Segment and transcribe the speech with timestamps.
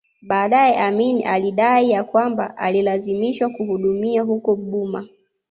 [0.21, 5.07] Baadae Amin alidai ya kwamba alilazimishwa kuhudumia huko Burma